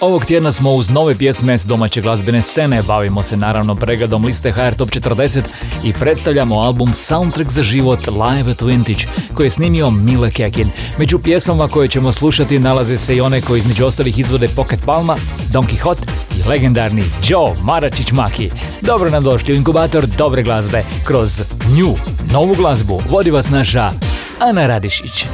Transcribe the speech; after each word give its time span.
Ovog 0.00 0.24
tjedna 0.24 0.52
smo 0.52 0.72
uz 0.72 0.90
nove 0.90 1.18
pjesme 1.18 1.58
s 1.58 1.66
domaće 1.66 2.00
glazbene 2.00 2.42
scene, 2.42 2.82
bavimo 2.82 3.22
se 3.22 3.36
naravno 3.36 3.74
pregledom 3.74 4.24
liste 4.24 4.50
HR 4.50 4.74
Top 4.76 4.88
40 4.88 5.42
i 5.84 5.92
predstavljamo 5.92 6.60
album 6.60 6.94
Soundtrack 6.94 7.50
za 7.50 7.62
život 7.62 7.98
Live 8.06 8.50
at 8.50 8.60
Vintage 8.60 9.00
koji 9.34 9.46
je 9.46 9.50
snimio 9.50 9.90
Mile 9.90 10.30
Kekin. 10.30 10.70
Među 10.98 11.18
pjesmama 11.18 11.68
koje 11.68 11.88
ćemo 11.88 12.12
slušati 12.12 12.58
nalaze 12.58 12.98
se 12.98 13.16
i 13.16 13.20
one 13.20 13.40
koje 13.40 13.58
između 13.58 13.86
ostalih 13.86 14.18
izvode 14.18 14.48
Pocket 14.56 14.80
Palma, 14.86 15.16
Don 15.52 15.66
Quixote 15.66 16.02
i 16.38 16.48
legendarni 16.48 17.02
Joe 17.28 17.52
Maračić 17.62 18.12
Maki. 18.12 18.50
Dobro 18.80 19.10
nam 19.10 19.24
došli 19.24 19.54
u 19.54 19.56
inkubator 19.56 20.06
dobre 20.06 20.42
glazbe. 20.42 20.82
Kroz 21.04 21.42
nju, 21.76 21.94
novu 22.32 22.54
glazbu, 22.54 23.02
vodi 23.10 23.30
vas 23.30 23.50
naša 23.50 23.92
Ana 24.40 24.66
Radišić. 24.66 25.24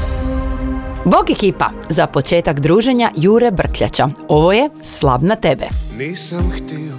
Bog 1.04 1.30
ekipa, 1.30 1.70
za 1.88 2.06
početak 2.06 2.60
druženja 2.60 3.10
Jure 3.16 3.50
Brkljača. 3.50 4.08
Ovo 4.28 4.52
je 4.52 4.70
Slab 4.82 5.22
na 5.22 5.36
tebe. 5.36 5.66
Nisam 5.98 6.50
htio 6.50 6.94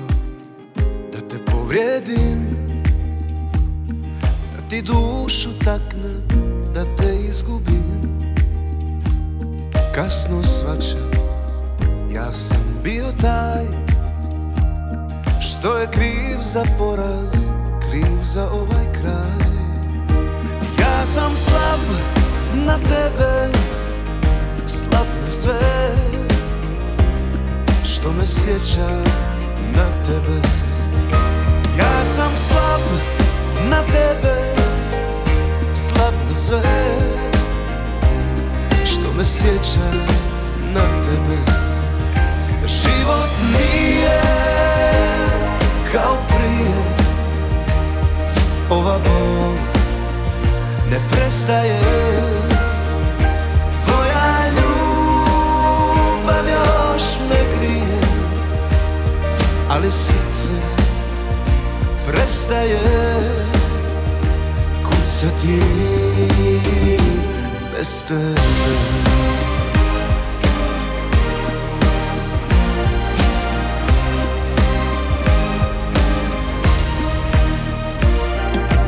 da 1.13 1.27
te 1.30 1.36
povrijedim 1.52 2.46
Da 4.55 4.70
ti 4.70 4.82
dušu 4.82 5.49
takne, 5.63 6.13
da 6.74 6.84
te 6.96 7.16
izgubim 7.29 8.20
Kasno 9.96 10.44
svačam, 10.44 11.12
ja 12.13 12.34
sam 12.34 12.79
bio 12.84 13.05
taj 13.22 13.66
Što 15.41 15.77
je 15.77 15.88
kriv 15.91 16.38
za 16.44 16.63
poraz, 16.77 17.34
kriv 17.90 18.24
za 18.26 18.49
ovaj 18.51 18.94
kraj 18.94 19.49
Ja 20.79 21.05
sam 21.05 21.32
slab 21.35 21.79
na 22.66 22.77
tebe 22.77 23.49
slab 24.68 25.08
na 25.21 25.32
sve. 25.32 25.96
Što 27.84 28.12
me 28.12 28.26
sjeća 28.26 28.90
na 29.76 30.05
tebe? 30.05 30.48
Ja 31.77 32.05
sam 32.05 32.32
slab 32.35 32.82
na 33.70 33.82
tebe 33.84 34.55
Slab 35.74 36.13
na 36.30 36.35
sve. 36.35 36.62
Što 38.85 39.13
me 39.18 39.26
sjeća 39.26 39.91
na 40.74 40.82
tebe? 41.04 41.38
Život 42.66 43.29
nije 43.52 44.22
kao 45.91 46.18
prije. 46.27 46.76
Ova 48.70 49.00
bol 49.00 49.54
ne 50.90 50.98
prestaje 51.12 51.79
ali 59.70 59.91
srce 59.91 60.52
prestaje. 62.08 62.80
Kucati 64.84 65.59
bez 67.78 68.03
tebe? 68.03 68.35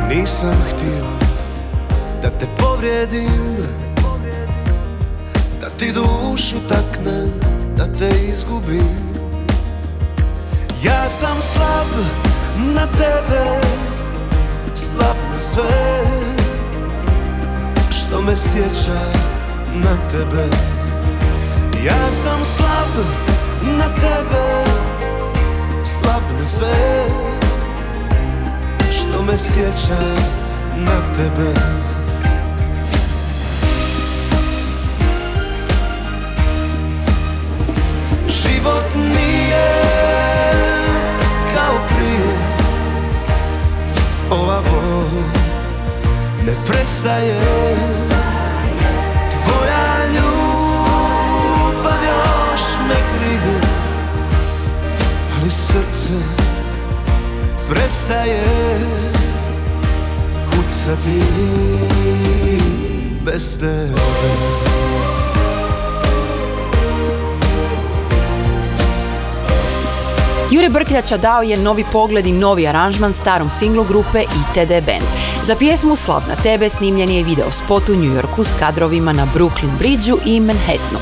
Nisam 0.09 0.55
htio 0.69 1.07
da 2.21 2.29
te 2.29 2.45
povrijedim 2.57 3.57
Da 5.61 5.69
ti 5.69 5.91
dušu 5.91 6.55
taknem, 6.69 7.31
da 7.77 7.85
te 7.93 8.09
izgubim 8.33 9.06
ja 10.83 11.09
sam 11.09 11.37
slab 11.41 11.87
na 12.73 12.87
tebe 12.87 13.59
Slab 14.73 15.17
na 15.33 15.41
sve. 15.41 16.03
Što 17.91 18.21
me 18.21 18.35
sjeća 18.35 19.01
na 19.73 20.09
tebe? 20.11 20.47
Ja 21.85 22.11
sam 22.11 22.45
slab 22.45 23.05
na 23.77 23.95
tebe 23.95 24.63
Slab 25.83 26.23
na 26.41 26.47
sve. 26.47 27.05
Što 28.91 29.23
me 29.23 29.37
sjeća 29.37 29.99
na 30.75 31.13
tebe 31.15 31.76
ne 46.47 46.53
prestaje 46.67 47.39
Tvoja 49.43 50.05
ljubav 50.15 52.03
još 52.03 52.61
me 52.87 52.95
krije 52.95 53.61
Ali 55.39 55.51
srce 55.51 56.13
prestaje 57.69 58.43
kucati 60.49 61.21
bez 63.25 63.59
tebe 63.59 64.01
Jure 70.51 70.69
Brkljača 70.69 71.17
dao 71.17 71.41
je 71.41 71.57
novi 71.57 71.85
pogled 71.91 72.27
i 72.27 72.31
novi 72.31 72.67
aranžman 72.67 73.13
starom 73.13 73.49
singlu 73.49 73.83
grupe 73.83 74.21
ITD 74.21 74.85
Band. 74.85 75.26
Za 75.47 75.55
pjesmu 75.55 75.95
Slav 75.95 76.23
na 76.27 76.35
tebe 76.35 76.69
snimljen 76.69 77.09
je 77.09 77.23
video 77.23 77.51
spot 77.51 77.89
u 77.89 77.95
New 77.95 78.13
Yorku 78.15 78.43
s 78.43 78.53
kadrovima 78.59 79.13
na 79.13 79.27
Brooklyn 79.35 79.77
Bridgeu 79.79 80.19
i 80.25 80.39
Manhattanu. 80.39 80.99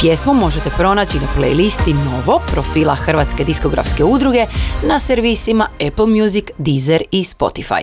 Pjesmu 0.00 0.34
možete 0.34 0.70
pronaći 0.70 1.16
na 1.16 1.26
playlisti 1.36 1.94
Novo 1.94 2.40
profila 2.52 2.94
Hrvatske 2.94 3.44
diskografske 3.44 4.04
udruge 4.04 4.46
na 4.88 4.98
servisima 4.98 5.66
Apple 5.88 6.06
Music, 6.06 6.44
Deezer 6.58 7.02
i 7.10 7.24
Spotify. 7.24 7.82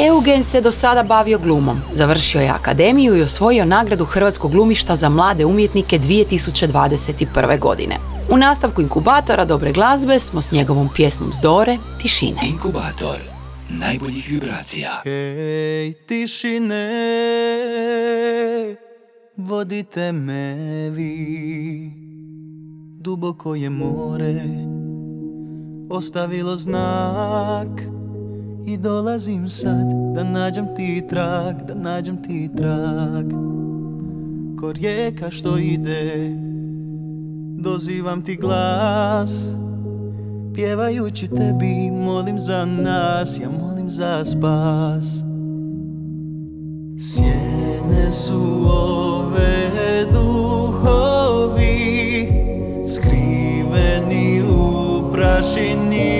Eugen 0.00 0.44
se 0.44 0.60
do 0.60 0.70
sada 0.70 1.02
bavio 1.02 1.38
glumom. 1.38 1.80
Završio 1.92 2.40
je 2.40 2.48
akademiju 2.48 3.16
i 3.16 3.22
osvojio 3.22 3.64
nagradu 3.64 4.04
Hrvatskog 4.04 4.52
glumišta 4.52 4.96
za 4.96 5.08
mlade 5.08 5.44
umjetnike 5.44 5.98
2021. 5.98 7.58
godine. 7.58 7.96
U 8.30 8.36
nastavku 8.36 8.80
inkubatora 8.80 9.44
dobre 9.44 9.72
glazbe 9.72 10.18
smo 10.18 10.40
s 10.40 10.52
njegovom 10.52 10.88
pjesmom 10.94 11.32
Zdore 11.32 11.78
Tišine. 12.02 12.40
Inkubator 12.48 13.37
najboljih 13.70 14.28
vibracija. 14.30 15.00
Hej, 15.04 15.92
tišine, 16.06 16.88
vodite 19.36 20.12
me 20.12 20.54
vi. 20.90 21.90
Duboko 23.00 23.54
je 23.54 23.70
more, 23.70 24.34
ostavilo 25.90 26.56
znak. 26.56 27.82
I 28.66 28.76
dolazim 28.76 29.48
sad 29.48 29.86
da 30.14 30.24
nađem 30.24 30.66
ti 30.76 31.02
trag, 31.08 31.54
da 31.68 31.74
nađem 31.74 32.22
ti 32.22 32.48
trag. 32.56 33.30
Ko 34.60 34.72
rijeka 34.72 35.30
što 35.30 35.58
ide 35.58 36.30
dozivam 37.58 38.22
ti 38.22 38.36
glas 38.36 39.54
Pjevajući 40.58 41.26
tebi 41.26 41.90
molim 41.90 42.38
za 42.38 42.64
nas, 42.64 43.40
ja 43.40 43.48
molim 43.50 43.90
za 43.90 44.24
spas. 44.24 45.24
Sjene 46.98 48.10
su 48.10 48.66
ove 48.70 50.04
duhovi 50.12 51.68
Skriveni 52.94 54.42
u 54.42 55.12
prašini 55.12 56.17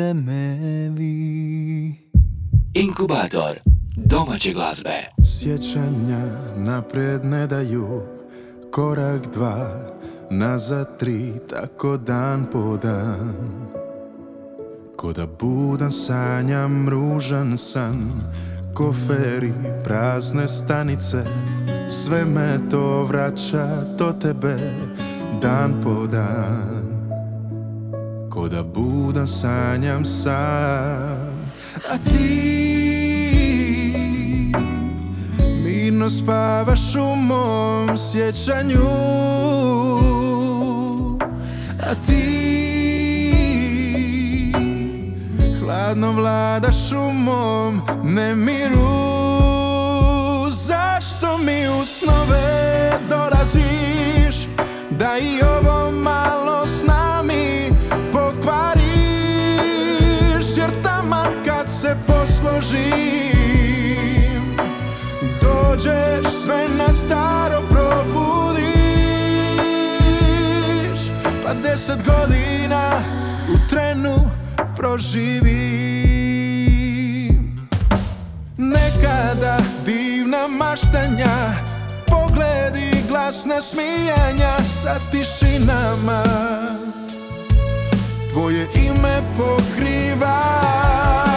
vodite 0.00 0.14
me 0.14 0.90
vi 0.96 1.94
Inkubator 2.74 3.58
domaće 3.96 4.52
glazbe. 4.52 5.10
Sjećanja 5.24 6.26
napred 6.56 7.24
ne 7.24 7.46
daju 7.46 8.02
Korak 8.72 9.32
dva, 9.32 9.88
nazad 10.30 10.98
tri 10.98 11.32
Tako 11.50 11.96
dan 11.96 12.46
po 12.52 12.76
dan. 12.82 13.34
Ko 14.96 15.12
da 15.12 15.26
budan 15.26 15.92
sanjam 15.92 16.88
ružan 16.88 17.58
san 17.58 18.10
Koferi, 18.74 19.52
prazne 19.84 20.48
stanice 20.48 21.24
Sve 21.88 22.24
me 22.24 22.58
to 22.70 23.04
vraća 23.04 23.84
do 23.98 24.12
tebe 24.12 24.56
Dan 25.42 25.80
po 25.82 26.06
dan 26.06 26.79
Ko 28.30 28.48
da 28.48 28.62
budan 28.62 29.26
sanjam 29.26 30.04
sam. 30.04 31.50
A 31.90 31.98
ti 32.04 32.20
Mirno 35.64 36.10
spavaš 36.10 36.94
u 36.96 37.16
mom 37.16 37.98
sjećanju. 37.98 38.88
A 41.80 41.94
ti 42.06 42.30
Hladno 45.60 46.12
vladaš 46.12 46.92
u 46.92 47.12
mom 47.12 47.82
nemiru. 48.04 48.90
Zašto 50.50 51.38
mi 51.38 51.68
u 51.68 51.86
snove 51.86 52.92
dolaziš? 53.08 54.48
Da 54.90 55.18
i 55.18 55.42
ovo 55.42 55.90
malo 55.90 56.49
posložim 62.70 64.56
Dođeš 65.42 66.26
sve 66.44 66.68
na 66.68 66.92
staro 66.92 67.62
probudiš 67.70 68.70
Pa 71.44 71.54
deset 71.54 71.98
godina 72.04 73.02
u 73.48 73.68
trenu 73.70 74.30
proživim. 74.76 75.50
Nekada 78.56 79.56
divna 79.86 80.48
maštanja 80.48 81.54
Pogledi 82.06 83.02
glasna 83.08 83.60
smijanja 83.62 84.58
sa 84.82 84.98
tišinama. 85.10 86.22
Tvoje 88.32 88.68
ime 88.74 89.22
pokrivam 89.38 91.29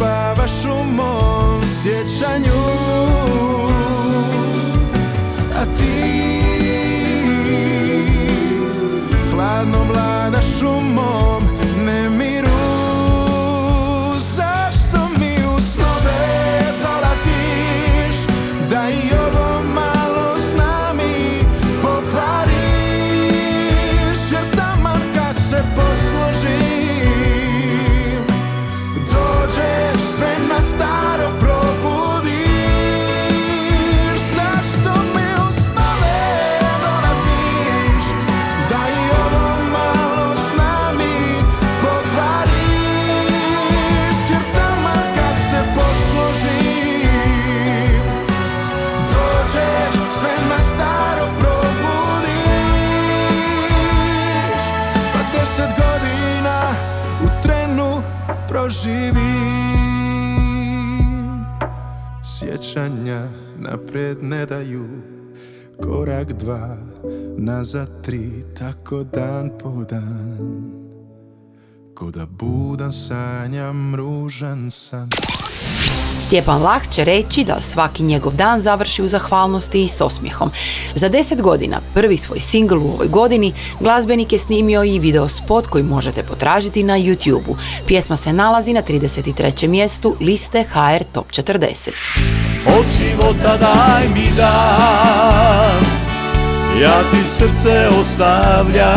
U 0.00 0.84
mom 0.84 1.62
sjećanju. 1.82 2.60
A 5.56 5.64
ti 5.76 6.40
Hladno 9.30 9.84
vladaš 9.92 10.62
u 10.62 10.80
proživim. 58.60 59.50
Sjećanja 62.22 63.26
napred 63.58 64.22
ne 64.22 64.46
daju 64.46 64.88
Korak 65.82 66.32
dva, 66.32 66.76
nazad 67.36 68.04
tri 68.04 68.30
Tako 68.58 69.04
dan 69.04 69.50
po 69.62 69.84
dan. 69.90 70.70
Ko 71.94 72.10
da 72.10 72.26
budan 72.26 72.92
sanjam 72.92 73.94
ružan 73.94 74.70
san 74.70 75.10
Stjepan 76.20 76.62
Lah 76.62 76.88
će 76.90 77.04
reći 77.04 77.44
da 77.44 77.60
svaki 77.60 78.02
njegov 78.02 78.32
dan 78.34 78.60
završi 78.60 79.02
u 79.02 79.08
zahvalnosti 79.08 79.82
i 79.82 79.88
s 79.88 80.00
osmijehom. 80.00 80.50
Za 80.94 81.08
deset 81.08 81.42
godina, 81.42 81.80
prvi 81.94 82.16
svoj 82.16 82.40
singl 82.40 82.76
u 82.76 82.92
ovoj 82.94 83.08
godini, 83.08 83.52
glazbenik 83.80 84.32
je 84.32 84.38
snimio 84.38 84.84
i 84.84 84.98
video 84.98 85.28
spot 85.28 85.66
koji 85.66 85.84
možete 85.84 86.22
potražiti 86.22 86.82
na 86.82 86.98
YouTube-u. 86.98 87.56
Pjesma 87.86 88.16
se 88.16 88.32
nalazi 88.32 88.72
na 88.72 88.82
33. 88.82 89.68
mjestu 89.68 90.16
liste 90.20 90.64
HR 90.72 91.04
Top 91.12 91.26
40. 91.30 91.90
Od 92.66 92.86
života 92.98 93.56
daj 93.56 94.08
mi 94.08 94.28
dan 94.36 95.84
Ja 96.82 97.02
ti 97.10 97.24
srce 97.24 97.88
ostavljam 98.00 98.90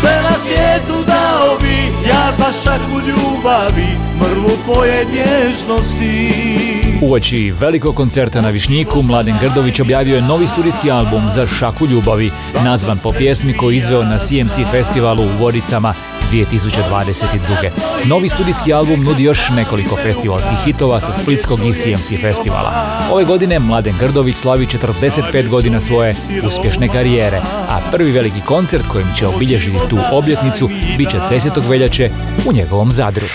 Sve 0.00 0.22
na 0.22 0.32
svijetu 0.46 1.04
dao 1.06 1.58
bi 1.60 1.69
Ja 2.10 2.32
za 2.38 2.52
šaku 2.64 3.00
ljubavi 3.00 3.86
Mrvu 4.20 4.50
tvoje 4.64 5.04
nježnosti. 5.04 6.32
Uoči 7.02 7.52
velikog 7.60 7.94
koncerta 7.94 8.40
na 8.40 8.48
Višnjiku, 8.48 9.02
Mladen 9.02 9.34
Grdović 9.42 9.80
objavio 9.80 10.16
je 10.16 10.22
novi 10.22 10.46
studijski 10.46 10.90
album 10.90 11.28
za 11.28 11.46
šaku 11.46 11.86
ljubavi, 11.86 12.30
nazvan 12.64 12.98
po 13.02 13.12
pjesmi 13.12 13.56
koju 13.56 13.76
izveo 13.76 14.04
na 14.04 14.18
CMC 14.18 14.70
festivalu 14.70 15.22
u 15.22 15.38
Vodicama 15.38 15.94
2022. 16.30 17.70
Novi 18.04 18.28
studijski 18.28 18.72
album 18.72 19.04
nudi 19.04 19.22
još 19.22 19.48
nekoliko 19.50 19.96
festivalskih 19.96 20.58
hitova 20.64 21.00
sa 21.00 21.12
Splitskog 21.12 21.60
i 21.64 21.72
CMC 21.72 22.20
festivala. 22.20 22.90
Ove 23.12 23.24
godine 23.24 23.58
Mladen 23.58 23.94
Grdović 24.00 24.36
slavi 24.36 24.66
45 24.66 25.48
godina 25.48 25.80
svoje 25.80 26.14
uspješne 26.46 26.88
karijere, 26.88 27.40
a 27.68 27.80
prvi 27.92 28.12
veliki 28.12 28.40
koncert 28.40 28.86
kojim 28.86 29.08
će 29.14 29.26
obilježiti 29.26 29.78
tu 29.90 29.98
obljetnicu 30.12 30.70
bit 30.98 31.10
će 31.10 31.18
10. 31.18 31.68
veljače 31.68 32.10
u 32.46 32.52
njegovom 32.52 32.92
Zadru. 32.92 33.26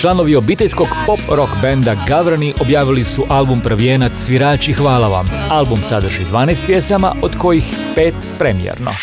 Članovi 0.00 0.36
obiteljskog 0.36 0.88
pop 1.06 1.18
rock 1.28 1.52
benda 1.62 1.96
Gavrani 2.08 2.54
objavili 2.60 3.04
su 3.04 3.24
album 3.28 3.60
Prvijenac 3.60 4.12
svirači 4.12 4.72
hvala 4.72 5.08
vam. 5.08 5.30
Album 5.50 5.78
sadrži 5.82 6.24
12 6.24 6.66
pjesama 6.66 7.14
od 7.22 7.36
kojih 7.38 7.64
5 7.96 8.12
premijerno. 8.38 8.90
Od 8.90 8.96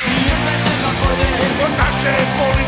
naše 1.77 2.13
policije, 2.37 2.67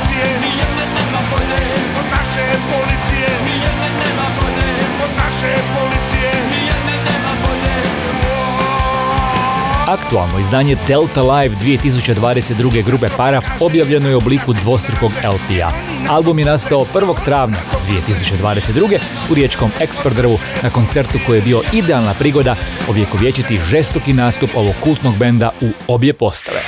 Aktualno 9.89 10.39
izdanje 10.39 10.77
Delta 10.87 11.21
Live 11.21 11.55
2022. 11.55 12.85
grupe 12.85 13.07
Paraf 13.17 13.45
objavljeno 13.59 14.09
je 14.09 14.15
u 14.15 14.17
obliku 14.17 14.53
dvostrukog 14.53 15.09
LP-a. 15.09 15.71
Album 16.09 16.39
je 16.39 16.45
nastao 16.45 16.79
1. 16.93 17.25
travnja 17.25 17.57
2022. 17.87 18.99
u 19.31 19.33
riječkom 19.33 19.71
Eksperdrvu 19.79 20.37
na 20.63 20.69
koncertu 20.69 21.17
koji 21.27 21.37
je 21.37 21.41
bio 21.41 21.61
idealna 21.73 22.13
prigoda 22.13 22.55
ovjekovječiti 22.89 23.59
žestoki 23.69 24.13
nastup 24.13 24.49
ovog 24.55 24.73
kultnog 24.83 25.17
benda 25.17 25.49
u 25.61 25.93
obje 25.93 26.13
postave. 26.13 26.61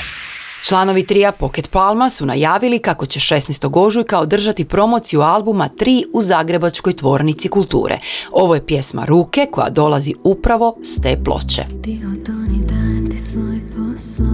Članovi 0.63 1.05
trija 1.05 1.31
Pocket 1.31 1.71
Palma 1.71 2.09
su 2.09 2.25
najavili 2.25 2.79
kako 2.79 3.05
će 3.05 3.19
16. 3.19 3.69
ožujka 3.73 4.19
održati 4.19 4.65
promociju 4.65 5.21
albuma 5.21 5.69
3 5.79 6.03
u 6.13 6.21
Zagrebačkoj 6.21 6.93
tvornici 6.93 7.49
kulture. 7.49 7.99
Ovo 8.31 8.55
je 8.55 8.65
pjesma 8.65 9.05
Ruke 9.05 9.47
koja 9.51 9.69
dolazi 9.69 10.13
upravo 10.23 10.75
s 10.83 11.01
te 11.01 11.17
ploče. 11.23 11.63
Ti 11.83 11.99
this 13.11 13.35
life 13.35 13.77
or 13.77 13.97
slow. 13.97 14.30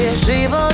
переживала. 0.00 0.69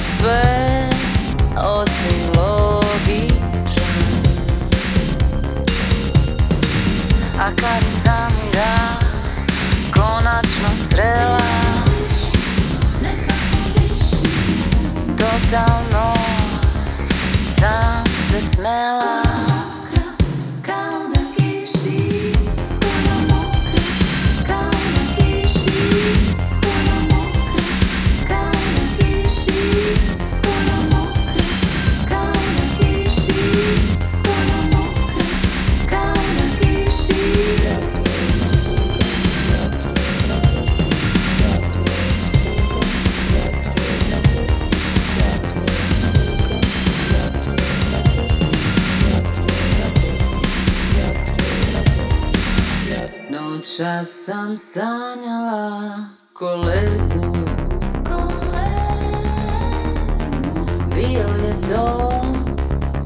Ja 53.78 54.04
sam 54.04 54.56
sanjala 54.56 55.94
kolegu? 56.32 57.36
Bio 60.94 61.46
je 61.46 61.54
to 61.70 62.12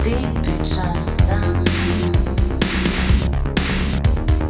tipičan 0.02 1.06
san. 1.26 1.64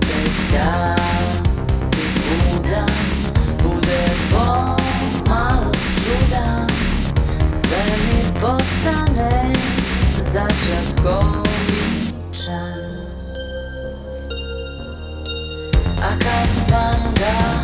Tek 0.00 0.32
kad 0.50 1.76
si 1.78 2.06
budan 2.16 2.88
Bude 3.62 4.06
pomalo 4.30 5.72
čudan. 5.72 6.68
Sve 7.50 7.84
mi 7.96 8.40
postane 8.40 9.52
začas 10.32 10.96
komičan 11.02 11.39
A 16.20 16.22
kad 16.22 17.59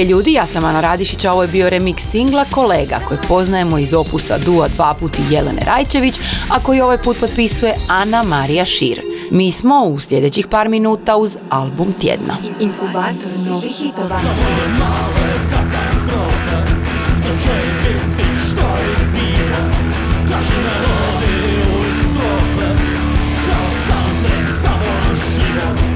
Hej 0.00 0.06
ljudi, 0.06 0.32
ja 0.32 0.46
sam 0.46 0.64
Ana 0.64 0.80
Radišić, 0.80 1.24
a 1.24 1.32
ovo 1.32 1.42
je 1.42 1.48
bio 1.48 1.70
remix 1.70 1.98
singla 1.98 2.44
Kolega 2.50 2.98
kojeg 3.08 3.20
poznajemo 3.28 3.78
iz 3.78 3.94
opusa 3.94 4.38
Dua 4.38 4.68
dva 4.68 4.94
puti 5.00 5.22
Jelene 5.30 5.62
Rajčević, 5.66 6.14
a 6.48 6.60
koji 6.60 6.80
ovaj 6.80 6.98
put 6.98 7.16
potpisuje 7.20 7.76
Ana 7.88 8.22
Marija 8.22 8.64
Šir. 8.64 9.00
Mi 9.30 9.52
smo 9.52 9.84
u 9.84 9.98
sljedećih 9.98 10.46
par 10.46 10.68
minuta 10.68 11.16
uz 11.16 11.38
album 11.50 11.92
tjedna. 11.92 12.36
Inkubator 12.60 13.32
novih 13.46 13.72
hitova 13.76 14.20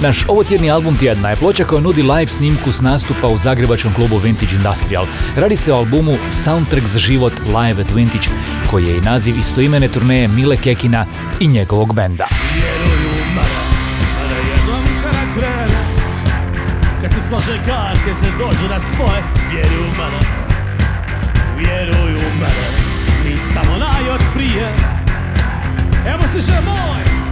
Naš 0.04 0.24
ovotjedni 0.28 0.70
album 0.70 0.96
tjedna 0.96 1.30
je 1.30 1.36
ploča 1.36 1.64
koja 1.64 1.80
nudi 1.80 2.02
live 2.02 2.26
snimku 2.26 2.72
s 2.72 2.80
nastupa 2.80 3.28
u 3.28 3.38
zagrebačkom 3.38 3.94
klubu 3.94 4.18
Vintage 4.18 4.56
Industrial. 4.56 5.06
Radi 5.36 5.56
se 5.56 5.72
o 5.72 5.76
albumu 5.76 6.16
Soundtrack 6.26 6.86
za 6.86 6.98
život 6.98 7.32
Live 7.46 7.82
at 7.82 7.90
Vintage, 7.94 8.28
koji 8.70 8.84
je 8.84 8.96
i 8.96 9.00
naziv 9.00 9.38
istoimene 9.38 9.88
turneje 9.88 10.28
Mile 10.28 10.56
Kekina 10.56 11.06
i 11.40 11.46
njegovog 11.46 11.94
benda. 11.94 12.28
Kad 17.02 17.12
se 17.12 17.20
slože 17.28 17.58
karte, 17.66 18.14
se 18.20 18.30
dođu 18.38 18.68
na 18.70 18.80
svoje 18.80 19.22
mene, 19.98 20.20
vjeruju 21.58 22.20
mene 22.40 22.68
Mi 23.24 23.38
samo 23.38 23.78
naj 23.78 24.10
od 24.10 24.20
prije 24.34 24.68
Evo 26.06 26.22
stiže 26.28 26.60
moj, 26.64 27.23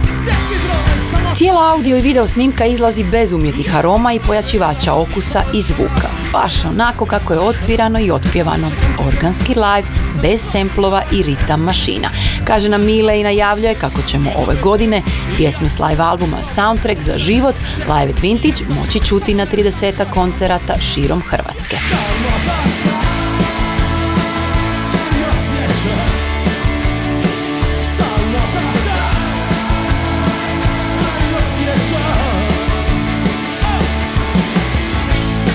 Cijela 1.35 1.71
audio 1.71 1.97
i 1.97 2.01
video 2.01 2.27
snimka 2.27 2.65
izlazi 2.65 3.03
bez 3.03 3.31
umjetnih 3.31 3.75
aroma 3.75 4.13
i 4.13 4.19
pojačivača 4.19 4.93
okusa 4.93 5.43
i 5.53 5.61
zvuka. 5.61 6.09
Baš 6.33 6.65
onako 6.65 7.05
kako 7.05 7.33
je 7.33 7.39
odsvirano 7.39 7.99
i 7.99 8.11
otpjevano. 8.11 8.67
Organski 9.07 9.53
live, 9.55 9.87
bez 10.21 10.41
semplova 10.51 11.03
i 11.11 11.23
ritam 11.23 11.61
mašina. 11.61 12.09
Kaže 12.45 12.69
nam 12.69 12.85
Mile 12.85 13.19
i 13.19 13.23
najavljuje 13.23 13.75
kako 13.75 14.01
ćemo 14.01 14.31
ove 14.37 14.55
godine 14.63 15.01
pjesme 15.37 15.69
s 15.69 15.79
live 15.79 16.03
albuma 16.03 16.43
Soundtrack 16.43 17.01
za 17.01 17.17
život 17.17 17.55
Live 17.77 18.13
at 18.13 18.21
Vintage 18.21 18.63
moći 18.79 18.99
čuti 18.99 19.33
na 19.33 19.45
30 19.45 20.05
koncerata 20.13 20.73
širom 20.79 21.21
Hrvatske. 21.21 21.77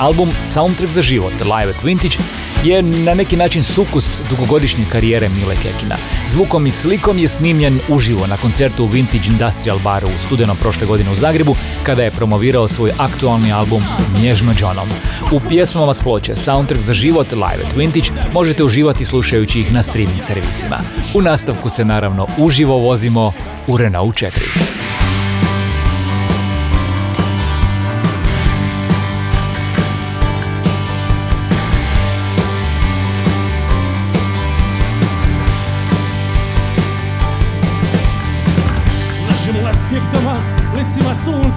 Album 0.00 0.30
Soundtrack 0.40 0.92
za 0.92 1.02
život 1.02 1.32
Live 1.32 1.70
at 1.70 1.84
Vintage 1.84 2.16
je 2.64 2.82
na 2.82 3.14
neki 3.14 3.36
način 3.36 3.62
sukus 3.62 4.20
dugogodišnje 4.30 4.84
karijere 4.92 5.28
Mile 5.28 5.54
Kekina. 5.54 5.96
Zvukom 6.28 6.66
i 6.66 6.70
slikom 6.70 7.18
je 7.18 7.28
snimljen 7.28 7.80
uživo 7.88 8.26
na 8.26 8.36
koncertu 8.36 8.84
u 8.84 8.86
Vintage 8.86 9.28
Industrial 9.28 9.78
baru 9.78 10.08
u 10.08 10.18
studenom 10.26 10.56
prošle 10.56 10.86
godine 10.86 11.10
u 11.10 11.14
Zagrebu 11.14 11.56
kada 11.82 12.02
je 12.02 12.10
promovirao 12.10 12.68
svoj 12.68 12.92
aktualni 12.98 13.52
album 13.52 13.82
Nježno 14.22 14.54
Johnom. 14.60 14.88
U 15.32 15.40
pjesmama 15.48 15.94
s 15.94 16.02
ploče 16.02 16.36
Soundtrack 16.36 16.82
za 16.82 16.92
život 16.92 17.32
Live 17.32 17.66
at 17.66 17.76
Vintage 17.76 18.08
možete 18.32 18.64
uživati 18.64 19.04
slušajući 19.04 19.60
ih 19.60 19.72
na 19.74 19.82
streaming 19.82 20.22
servisima. 20.22 20.80
U 21.14 21.22
nastavku 21.22 21.70
se 21.70 21.84
naravno 21.84 22.26
uživo 22.38 22.78
vozimo 22.78 23.32
u 23.66 23.76
Renault 23.76 24.14
4. 24.14 24.77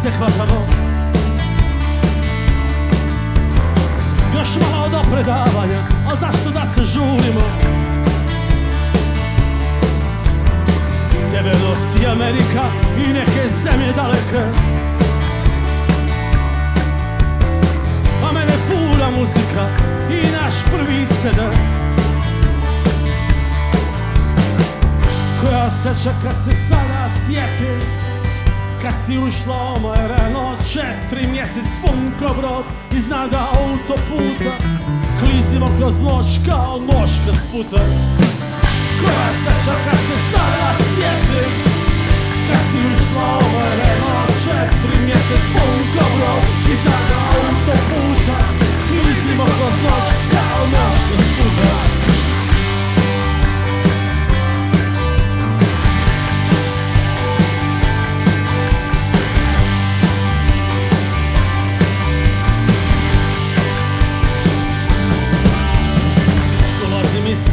Sunce 0.02 0.18
hvatamo 0.18 0.68
Još 4.36 4.50
malo 4.62 4.90
do 4.90 5.02
predavanja 5.14 5.82
A 6.08 6.16
zašto 6.16 6.50
da 6.50 6.66
se 6.66 6.82
žurimo? 6.84 7.42
Tebe 11.32 11.50
nosi 11.50 12.08
Amerika 12.08 12.64
i 12.98 13.14
neke 13.14 13.50
zemlje 13.50 13.94
daleke. 13.94 14.44
A 18.24 18.32
mene 18.32 18.54
fura 18.68 19.10
muzika 19.10 19.68
i 20.10 20.32
naš 20.32 20.56
prvi 20.74 21.06
CD. 21.06 21.40
Koja 25.42 25.70
sreća 25.70 26.12
kad 26.24 26.34
se 26.44 26.56
sada 26.56 27.10
sjetim 27.10 28.11
Kad 28.82 28.94
si 29.06 29.18
ušla 29.18 29.74
u 29.78 29.80
moj 29.80 30.02
Renault 30.12 30.60
Četiri 30.74 31.28
mjesec 31.28 31.68
funko 31.82 32.34
brod 32.40 32.66
Iznad 32.98 33.34
autoputa 33.34 34.54
Klizimo 35.20 35.68
kroz 35.78 36.02
noć 36.02 36.28
kao 36.48 36.80
noška 36.92 37.34
s 37.42 37.44
puta. 37.52 37.84
Koja 39.00 39.30
sreća 39.42 39.76
kad 39.86 40.00
se 40.08 40.18
sada 40.32 40.74
sjetim 40.74 41.52
Kad 42.48 42.62
si 42.70 42.78
ušla 42.94 43.28
u 43.40 43.48
moj 43.54 43.72
Renault 43.82 44.34
Četiri 44.46 45.06
mjesec 45.06 45.44
funko 45.54 46.06
brod 46.16 46.44
Iznad 46.74 47.08
autoputa 47.32 48.38
Klizimo 48.88 49.44
kroz 49.44 49.76
noć 49.84 50.08
kao 50.32 50.66
noška 50.66 51.24
s 51.24 51.30
puta 51.38 51.91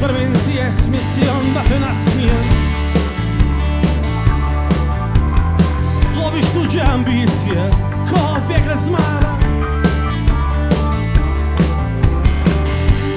Dolazim 0.01 0.33
iz 0.33 0.39
provincije 0.39 0.73
s 0.73 0.89
misijom 0.89 1.55
da 1.55 1.63
te 1.65 1.81
nasmijem 1.81 2.45
Loviš 6.23 6.45
tuđe 6.55 6.81
ambicije 6.95 7.71
ko 8.11 8.37
bijeg 8.49 8.67
razmara. 8.67 9.39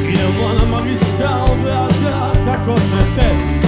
Idemo 0.10 0.54
na 0.60 0.78
magistral 0.78 1.48
Beograd 1.64 2.38
kako 2.46 2.76
treteri 2.76 3.62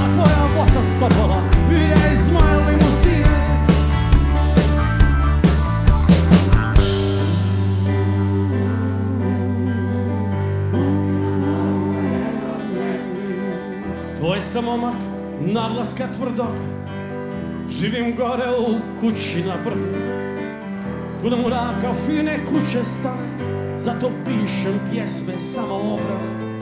A 0.00 0.12
tvoja 0.12 0.48
bosa 0.56 0.82
stopala 0.82 1.42
vire 1.70 2.12
iz 2.12 2.32
moje 2.32 2.56
limuzine 2.66 3.49
Mali 14.30 14.42
sam 14.42 14.64
momak, 14.64 14.94
naglaska 15.40 16.08
tvrdog. 16.16 16.54
Živim 17.70 18.16
gore 18.16 18.50
u 18.58 19.00
kući 19.00 19.44
na 19.46 19.54
brdu. 19.64 19.98
Puno 21.22 21.36
mraka, 21.36 21.94
fine 22.06 22.38
kuće 22.46 22.84
stane. 22.84 23.78
Zato 23.78 24.10
pišem 24.24 24.80
pjesme 24.92 25.38
samo 25.38 25.74
obrane 25.74 26.60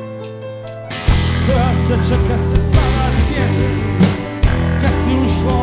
Koja 1.46 1.70
se 1.88 2.09
čeka 2.09 2.44
se 2.44 2.59
sada 2.59 3.12
sjeti. 3.12 3.66
Kad 4.81 4.90
si 5.04 5.11
ušla 5.26 5.54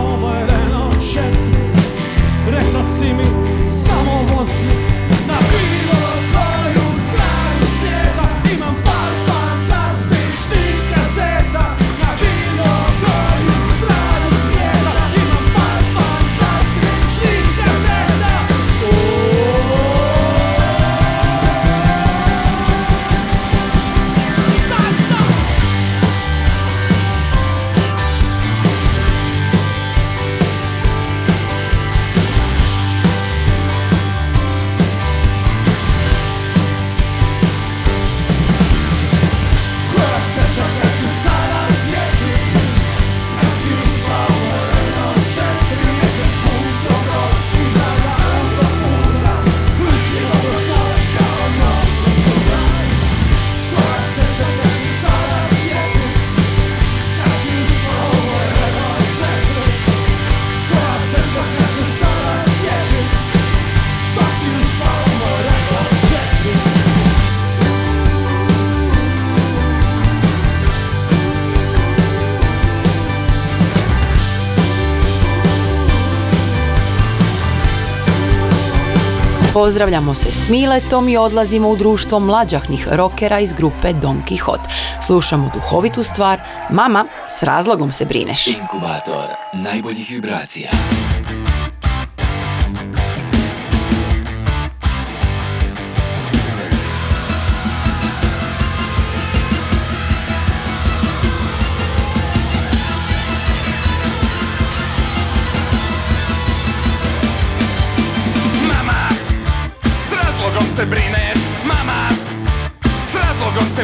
Pozdravljamo 79.65 80.15
se 80.15 80.31
s 80.31 80.49
Miletom 80.49 81.09
i 81.09 81.17
odlazimo 81.17 81.69
u 81.69 81.75
društvo 81.75 82.19
mlađahnih 82.19 82.87
rokera 82.91 83.39
iz 83.39 83.53
grupe 83.53 83.93
Don 83.93 84.21
Quixote. 84.29 84.67
Slušamo 85.01 85.51
duhovitu 85.53 86.03
stvar 86.03 86.39
Mama, 86.69 87.05
s 87.39 87.43
razlogom 87.43 87.91
se 87.91 88.05
brineš. 88.05 88.47
Inkubator 88.47 89.25
najboljih 89.53 90.09
vibracija. 90.09 90.71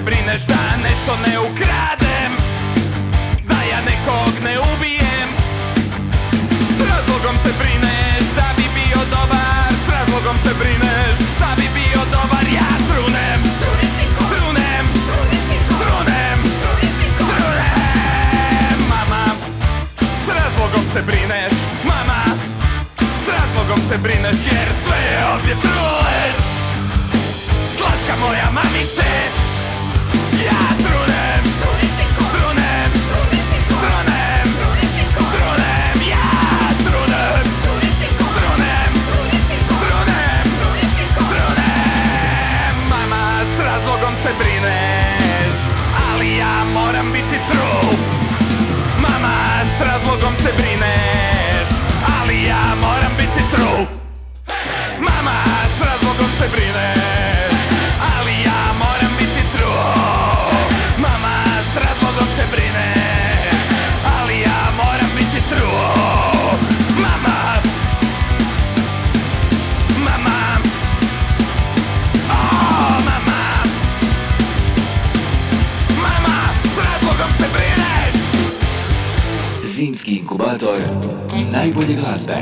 Se 0.01 0.05
brineš 0.05 0.41
Da 0.41 0.77
nešto 0.89 1.11
ne 1.27 1.39
ukradem 1.39 2.31
Da 3.49 3.59
ja 3.71 3.81
nekog 3.81 4.33
ne 4.43 4.55
ubijem. 4.59 5.29
S 6.77 6.79
razlogom 6.89 7.35
se 7.43 7.51
brineš 7.59 8.23
Da 8.35 8.47
bi 8.57 8.65
bio 8.77 9.01
dobar 9.15 9.71
S 9.85 9.89
razlogom 9.91 10.37
se 10.43 10.53
brineš 10.59 11.17
Da 11.39 11.51
bi 11.57 11.67
bio 11.73 12.01
dobar 12.15 12.45
Ja 12.57 12.71
trunem. 12.89 13.39
Trunem. 13.61 14.03
Trunem. 14.31 14.85
Trunem. 15.81 16.37
Mama, 18.89 19.25
s 20.25 20.27
razlogom 20.29 20.83
se 20.93 21.01
brineš. 21.01 21.53
Mama, 21.83 22.21
s 23.23 23.27
razlogom 23.27 23.79
se 23.89 23.97
brineš 23.97 24.39
jer 24.51 24.69
sve 24.85 24.97
je 25.11 25.19
ovdje 25.33 25.55
truleš 25.61 26.35
Slatka 27.77 28.13
moja 28.25 28.49
mamice 28.51 29.10
se 44.23 44.33
brineš 44.39 45.53
Ali 46.11 46.37
ja 46.37 46.63
moram 46.73 47.11
biti 47.11 47.37
true 47.49 47.97
Mama, 48.99 49.65
s 49.77 49.81
razlogom 49.81 50.33
se 50.43 50.51
brineš 50.57 51.69
Ali 52.19 52.43
ja 52.43 52.75
moram 52.81 53.11
biti 53.17 53.43
true 53.51 53.85
Mama, 54.99 55.37
s 55.77 55.81
razlogom 55.81 56.29
se 56.39 56.47
brineš 56.51 57.30
Zimski 79.81 80.15
inkubator 80.15 80.79
najbolje 81.51 81.95
glazbe. 81.95 82.33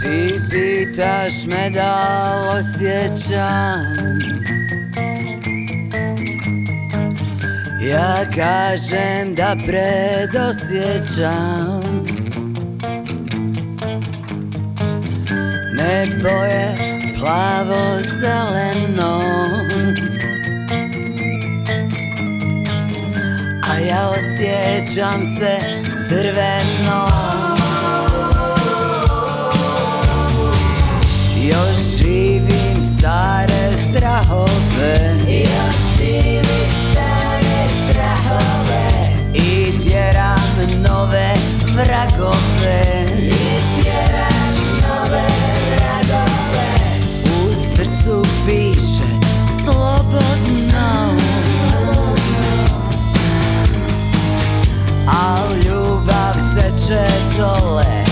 Ti 0.00 0.40
pitaš 0.50 1.46
me 1.46 1.70
da 1.70 1.94
osjećam. 2.58 3.80
Ja 7.90 8.24
kažem 8.34 9.34
da 9.34 9.56
predosjećam. 9.66 10.64
Nebo 15.76 16.44
je 16.44 16.76
plavo 17.18 18.00
zeleno 18.20 19.24
ja 23.88 24.08
osjećam 24.08 25.24
se 25.24 25.58
crveno. 26.08 27.08
Još 31.42 31.76
živim 31.98 32.98
stare 32.98 33.76
strahove. 33.90 35.14
Još 35.28 35.98
živim 35.98 36.44
stare 36.90 37.68
strahove. 37.68 38.88
I 39.34 39.78
tjeram 39.78 40.56
nove 40.88 41.34
vragove. 41.74 43.06
I 43.18 43.82
tjeraš 43.82 44.56
nove 44.82 45.26
vragove. 45.70 46.68
U 47.24 47.54
srcu 47.76 48.24
piše 48.46 49.08
slobodno 49.64 50.73
Al 55.14 55.48
ljubav 55.64 56.36
teče 56.54 57.06
dole 57.38 58.03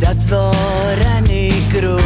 zatvoreni 0.00 1.52
krug. 1.70 2.00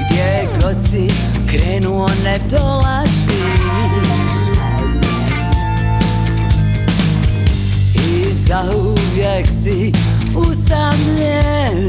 Gdje 0.00 0.48
god 0.60 0.76
si 0.90 1.12
krenuo 1.46 2.08
ne 2.24 2.38
dolaziš 2.50 3.18
I 7.94 8.32
zauvijek 8.32 9.46
si 9.64 9.92
usamljen. 10.34 11.88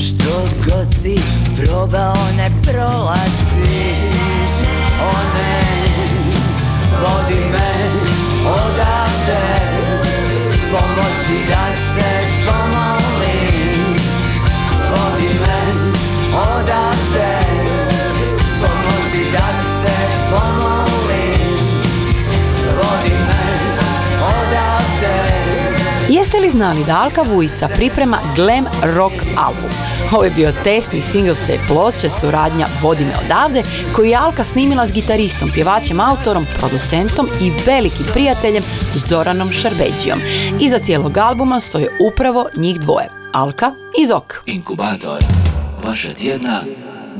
Što 0.00 0.48
god 0.66 1.02
si 1.02 1.20
probao 1.56 2.16
ne 2.36 2.50
prolaziš 2.62 4.04
O 5.02 5.12
ne, 5.34 5.93
vodi 7.04 7.40
me 7.52 7.70
odavde 8.48 9.44
Pomozi 10.72 11.38
da 11.48 11.64
se 11.94 12.10
pomolim. 12.46 13.96
Vodi 14.90 15.30
me 15.42 15.58
odavde 16.32 17.32
Pomozi 18.60 19.24
da 19.32 19.48
se 19.80 19.96
pomolim. 20.30 21.58
Vodi 22.76 23.14
me 23.28 23.44
odavde. 24.38 25.16
Jeste 26.08 26.40
li 26.40 26.50
znali 26.50 26.84
da 26.84 26.96
Alka 27.02 27.22
Vujica 27.22 27.68
priprema 27.68 28.18
glam 28.36 28.66
rock 28.82 29.14
album? 29.36 29.70
Ovo 30.12 30.24
je 30.24 30.30
bio 30.30 30.52
testni 30.64 31.02
single 31.02 31.34
s 31.34 31.46
te 31.46 31.58
ploče, 31.68 32.10
suradnja 32.10 32.66
Vodi 32.82 33.04
me 33.04 33.12
odavde, 33.24 33.62
koju 33.94 34.06
je 34.06 34.16
Alka 34.16 34.44
snimila 34.44 34.86
s 34.86 34.92
gitaristom, 34.92 35.50
pjevačem, 35.54 36.00
autorom, 36.00 36.46
producentom 36.58 37.26
i 37.42 37.52
velikim 37.66 38.06
prijateljem 38.12 38.62
Zoranom 38.94 39.52
Šarbeđijom. 39.52 40.20
Iza 40.60 40.78
cijelog 40.78 41.18
albuma 41.18 41.60
stoje 41.60 41.98
upravo 42.00 42.46
njih 42.56 42.80
dvoje, 42.80 43.08
Alka 43.32 43.72
i 44.02 44.06
Zok. 44.06 44.42
Inkubator. 44.46 45.24
Vaša 45.86 46.14
tjedna 46.14 46.62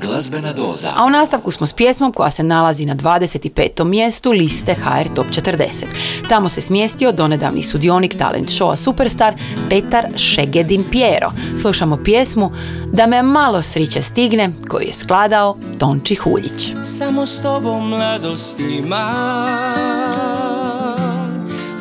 glazbena 0.06 0.52
doza. 0.52 0.92
A 0.96 1.04
u 1.04 1.10
nastavku 1.10 1.50
smo 1.50 1.66
s 1.66 1.72
pjesmom 1.72 2.12
koja 2.12 2.30
se 2.30 2.42
nalazi 2.42 2.86
na 2.86 2.96
25. 2.96 3.84
mjestu 3.84 4.32
liste 4.32 4.74
HR 4.74 5.14
Top 5.14 5.26
40. 5.26 5.84
Tamo 6.28 6.48
se 6.48 6.60
smjestio 6.60 7.12
donedavni 7.12 7.62
sudionik 7.62 8.16
talent 8.18 8.48
showa 8.48 8.76
Superstar 8.76 9.34
Petar 9.70 10.04
Šegedin 10.16 10.84
Piero. 10.90 11.32
Slušamo 11.62 11.96
pjesmu 11.96 12.50
Da 12.92 13.06
me 13.06 13.22
malo 13.22 13.62
sriće 13.62 14.02
stigne 14.02 14.50
koju 14.70 14.86
je 14.86 14.92
skladao 14.92 15.56
Tonči 15.78 16.14
Huljić. 16.14 16.74
Samo 16.82 17.26
s 17.26 17.42
tobom 17.42 17.88
mladost 17.88 18.60
ima 18.60 19.14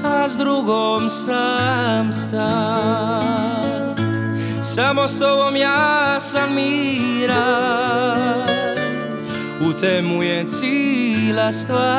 A 0.05 0.29
s 0.29 0.37
drugom 0.37 1.09
sam 1.09 2.13
star 2.13 3.22
Samo 4.93 5.07
s 5.07 5.19
tobom 5.19 5.55
ja 5.55 6.19
sam 6.19 6.53
miran 6.55 8.45
U 9.69 9.73
temu 9.81 10.23
je 10.23 10.45
cijela 10.47 11.51
stvar. 11.51 11.89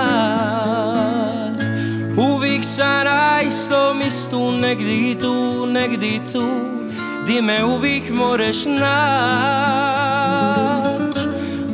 Uvijek 2.17 2.65
sam 2.65 3.05
na 3.05 3.43
istu 4.07 4.53
Negdje 4.53 5.19
tu, 5.19 5.67
tu 6.33 6.45
Di 7.27 7.43
me 7.43 7.65
uvijek 7.65 8.11
moreš 8.11 8.65
nać 8.65 8.85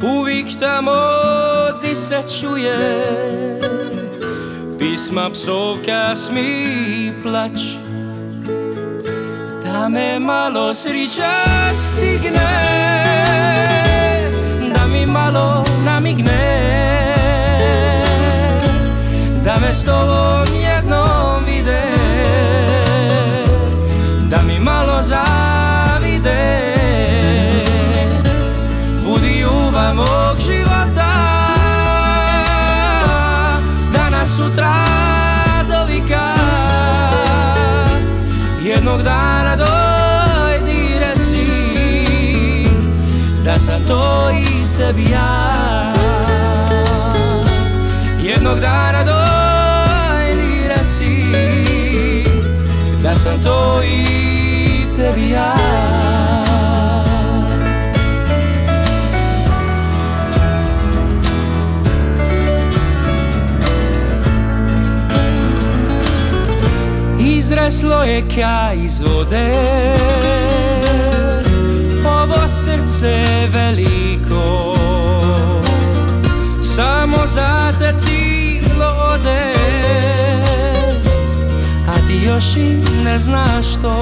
Uvijek 0.02 0.46
tamo 0.60 0.92
di 1.82 1.94
se 1.94 2.22
čuje 2.40 3.60
Pisma 4.78 5.30
psovka 5.30 6.16
smi 6.16 7.12
plać 7.22 7.79
Da 9.80 9.88
me 9.88 10.20
malo 10.20 10.74
srića 10.74 11.32
stigne 11.72 12.50
Da 14.74 14.86
mi 14.86 15.06
malo 15.06 15.64
namigne 15.84 17.14
Da 19.44 19.56
me 19.62 19.72
s 19.72 19.84
tobom 19.84 20.46
jednom 20.62 21.44
vide 21.46 21.82
Da 24.30 24.42
mi 24.42 24.58
malo 24.58 25.02
zavide. 25.02 26.60
Budi 29.04 29.40
ljubav 29.40 29.94
mog 29.94 30.36
sam 43.60 43.84
to 43.88 44.30
i 44.30 44.46
tebi 44.78 45.10
ja. 45.10 45.92
Jednog 48.22 48.60
dana 48.60 49.04
dojdi 49.04 50.68
reci 50.68 51.24
Da 53.02 53.14
sam 53.14 53.42
to 53.42 53.82
i 53.82 54.06
tebi 54.96 55.30
ja. 55.30 55.54
Izreslo 67.18 68.02
je 68.02 68.22
kja 68.28 68.72
iz 68.74 69.00
vode 69.00 69.52
Ovo 72.30 72.48
srce 72.48 73.48
veliko. 73.52 74.76
Samo 76.76 77.26
za 77.26 77.72
te 77.78 77.94
cilo 77.98 78.86
ode 79.12 79.52
A 81.88 82.06
ti 82.06 82.26
još 82.26 82.56
i 82.56 82.76
ne 83.04 83.18
znaš 83.18 83.66
to 83.82 83.96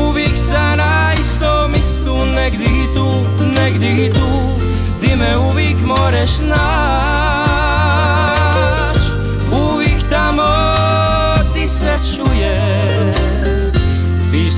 Uvijek 0.00 0.36
sam 0.36 0.78
na 0.78 1.12
istom 1.20 1.74
istu 1.74 2.24
Negdje 2.34 2.94
tu, 2.96 3.12
negdje 3.44 4.10
tu. 4.10 4.28
Di 5.00 5.16
me 5.16 5.36
uvijek 5.36 5.76
moreš 5.84 6.30
nać 6.38 7.49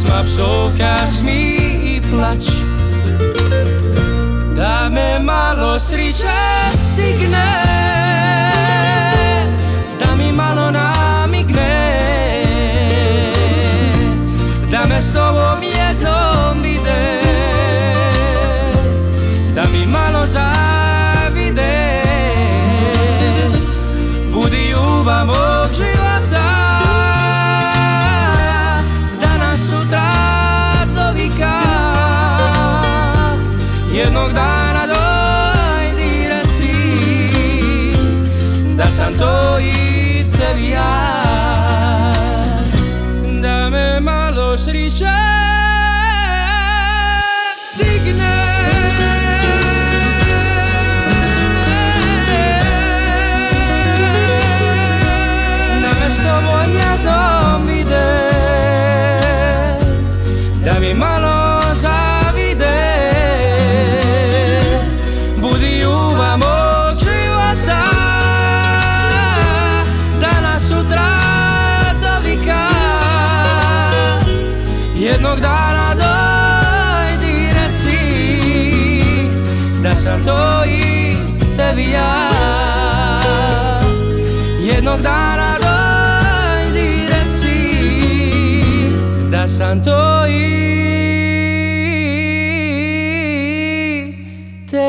Pisma 0.02 0.24
psovka 0.24 1.06
smi 1.06 1.56
i 1.84 2.00
plać 2.10 2.44
Da 4.56 4.88
me 4.88 5.18
malo 5.18 5.78
sriće 5.78 6.38
stigne. 6.74 7.62
Da 10.00 10.16
mi 10.16 10.32
malo 10.32 10.70
namigne. 10.70 12.02
Da 14.70 14.86
me 14.88 15.00
s 15.00 15.12
tobom 15.12 15.62
jednom 15.62 16.62
vide. 16.62 17.20
Da 19.54 19.62
mi 19.72 19.86
malo 19.86 20.26
zavide. 20.26 22.02
Budi 24.32 24.68
ljubav 24.70 25.51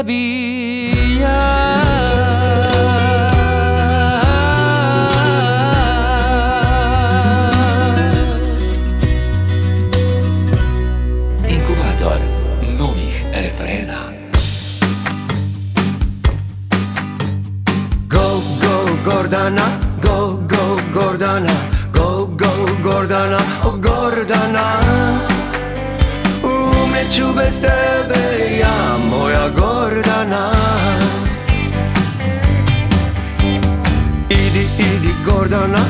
tebi 0.04 0.63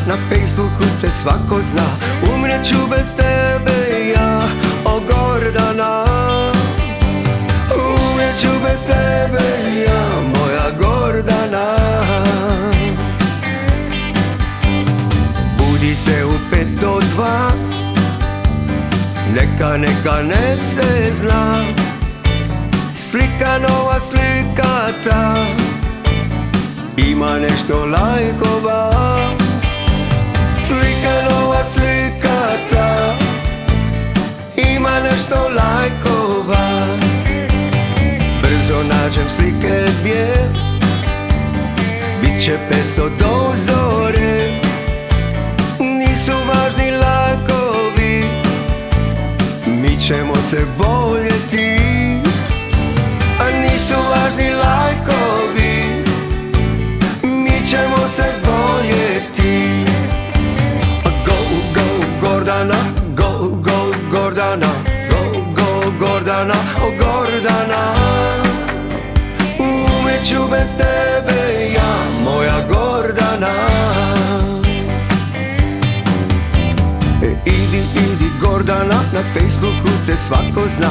na 0.07 0.17
Facebooku 0.29 0.83
te 1.01 1.11
svako 1.11 1.61
zna. 1.61 1.85
Umreću 2.35 2.87
bez 2.89 3.07
tebe 3.15 4.09
ja, 4.15 4.41
o 4.85 4.99
Gordana. 4.99 6.05
Umreću 7.75 8.49
bez 8.63 8.79
tebe 8.87 9.79
ja, 9.87 10.01
moja 10.35 10.71
Gordana. 10.79 11.77
Budi 15.57 15.95
se 15.95 16.25
u 16.25 16.51
pet 16.51 16.67
do 16.81 16.99
dva. 17.15 17.51
Neka, 19.35 19.77
neka 19.77 20.21
ne 20.23 20.57
se 20.63 21.13
zna. 21.13 21.63
Slika 22.95 23.59
nova, 23.69 23.99
slika 23.99 24.87
ta. 25.03 25.35
Ima 26.97 27.39
nešto 27.39 27.85
lajkova 27.85 29.42
Slika 31.63 32.57
ta 32.69 33.15
Ima 34.55 34.99
nešto 34.99 35.35
lajkova. 35.35 36.97
Brzo 38.41 38.83
nađem 38.83 39.29
slike 39.35 39.91
dvije. 40.01 40.33
Biće 42.21 42.57
pesto 42.69 43.09
do 43.19 43.51
zore 43.55 44.59
Nisu 45.79 46.31
važni 46.47 46.91
lajkovi. 46.91 48.23
Mi 49.65 50.01
ćemo 50.01 50.35
se 50.35 50.65
voljeti 50.77 51.77
A 53.39 53.51
nisu 53.51 53.95
važni 54.11 54.53
lajkovi 54.53 55.42
Umeću 70.23 70.47
bez 70.51 70.69
tebe 70.77 71.71
ja 71.73 71.93
Moja 72.23 72.67
Gordana. 72.69 73.53
E, 77.23 77.35
Idi, 77.45 77.77
idi 77.77 78.29
Gordana, 78.41 79.01
na 79.13 79.21
Facebooku 79.33 79.89
te 80.05 80.17
svako 80.17 80.69
zna. 80.69 80.89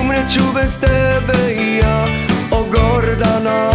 Umreću 0.00 0.42
bez 0.54 0.76
tebe 0.80 1.54
ja, 1.82 2.06
o 2.50 2.64
Gordana. 2.72 3.70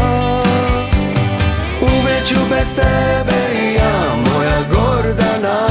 Umreću 1.82 2.40
bez 2.50 2.76
tebe 2.76 3.74
ja, 3.76 4.16
moja 4.16 4.60
Gordana 4.72 5.70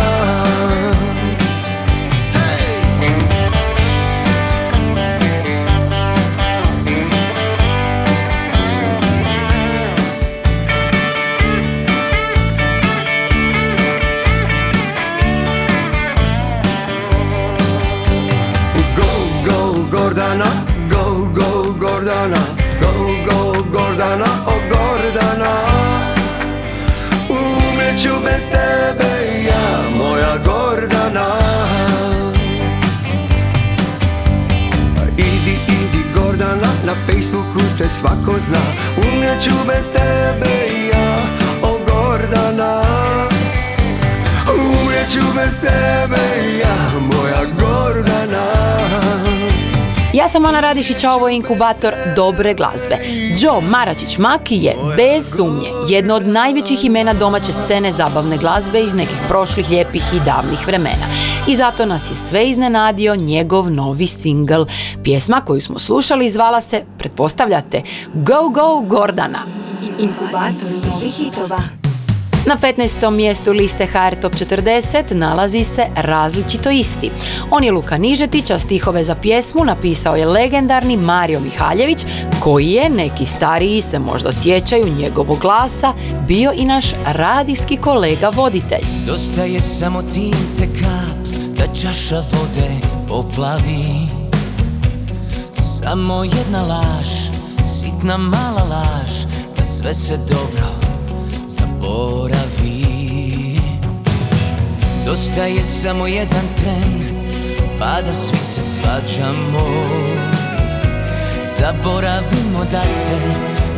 te 37.78 37.88
svako 37.88 38.38
zna. 38.38 38.60
Umreću 38.96 39.50
bez 39.66 39.88
tebe 39.88 40.88
ja, 40.92 41.16
o 41.62 41.78
Gordana. 41.86 42.82
Umreću 44.54 45.22
bez 45.36 45.60
tebe 45.60 46.58
ja, 46.58 46.76
moja 47.00 47.44
Gordana 47.60 49.37
Ja 50.18 50.28
sam 50.28 50.44
Ana 50.44 50.60
Radišić, 50.60 51.04
a 51.04 51.14
ovo 51.14 51.28
je 51.28 51.36
inkubator 51.36 51.94
dobre 52.16 52.54
glazbe. 52.54 52.98
Joe 53.38 53.60
Maračić 53.60 54.18
Maki 54.18 54.56
je, 54.56 54.74
bez 54.96 55.36
sumnje, 55.36 55.68
jedno 55.88 56.14
od 56.14 56.26
najvećih 56.26 56.84
imena 56.84 57.14
domaće 57.14 57.52
scene 57.52 57.92
zabavne 57.92 58.36
glazbe 58.36 58.80
iz 58.80 58.94
nekih 58.94 59.16
prošlih 59.28 59.70
lijepih 59.70 60.02
i 60.14 60.24
davnih 60.24 60.66
vremena. 60.66 61.06
I 61.48 61.56
zato 61.56 61.86
nas 61.86 62.10
je 62.10 62.16
sve 62.16 62.46
iznenadio 62.48 63.16
njegov 63.16 63.70
novi 63.70 64.06
singl. 64.06 64.62
Pjesma 65.04 65.40
koju 65.40 65.60
smo 65.60 65.78
slušali 65.78 66.30
zvala 66.30 66.60
se, 66.60 66.82
pretpostavljate, 66.98 67.82
Go 68.14 68.48
Go 68.48 68.80
Gordana. 68.80 69.42
Inkubator 69.98 70.70
novih 70.92 71.14
hitova. 71.14 71.77
Na 72.48 72.56
15. 72.56 73.10
mjestu 73.10 73.52
liste 73.52 73.86
HR 73.86 74.20
Top 74.20 74.32
40 74.32 75.14
nalazi 75.14 75.64
se 75.64 75.86
Različito 75.96 76.70
isti. 76.70 77.10
On 77.50 77.64
je 77.64 77.72
Luka 77.72 77.98
Nižetić, 77.98 78.50
a 78.50 78.58
stihove 78.58 79.04
za 79.04 79.14
pjesmu 79.14 79.64
napisao 79.64 80.16
je 80.16 80.26
legendarni 80.26 80.96
Mario 80.96 81.40
Mihaljević, 81.40 81.98
koji 82.40 82.66
je, 82.66 82.90
neki 82.90 83.26
stariji 83.26 83.82
se 83.82 83.98
možda 83.98 84.32
sjećaju 84.32 84.94
njegovog 84.98 85.38
glasa, 85.38 85.92
bio 86.28 86.52
i 86.56 86.64
naš 86.64 86.86
radijski 87.06 87.76
kolega 87.76 88.28
voditelj. 88.28 88.84
Dosta 89.06 89.42
je 89.42 89.60
samo 89.60 90.02
tinte 90.02 90.80
kap 90.80 91.36
da 91.58 91.74
čaša 91.74 92.16
vode 92.32 92.70
oplavi 93.10 94.08
Samo 95.52 96.24
jedna 96.24 96.62
laž, 96.62 97.08
sitna 97.80 98.16
mala 98.16 98.64
laž 98.70 99.10
Da 99.58 99.64
sve 99.64 99.94
se 99.94 100.16
dobro 100.16 100.77
zaboravi. 101.78 103.60
Dosta 105.06 105.44
je 105.44 105.64
samo 105.64 106.06
jedan 106.06 106.44
tren 106.56 107.18
pa 107.78 108.02
da 108.02 108.14
svi 108.14 108.38
se 108.38 108.62
svađamo. 108.62 109.66
Zaboravimo 111.58 112.64
da 112.72 112.82
se 112.82 113.18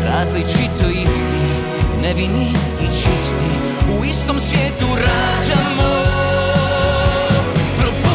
različito 0.05 0.89
isti 1.03 1.63
Nevini 2.03 2.51
i 2.83 2.87
čisti. 2.87 3.51
U 3.99 4.05
istom 4.05 4.41
svijetu 4.41 4.87
rađamo. 4.87 6.05
Probudi 7.77 8.11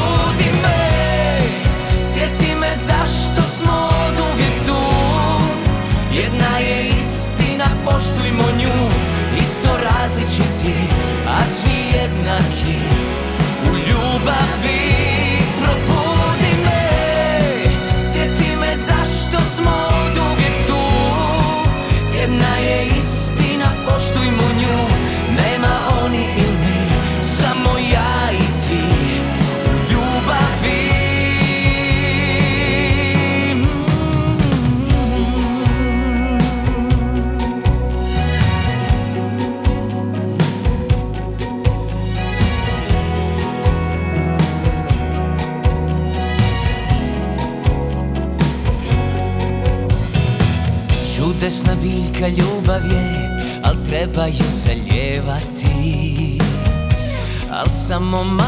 I'm 58.05 58.13
on 58.13 58.35
my 58.37 58.44